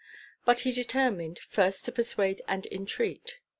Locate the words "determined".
0.71-1.37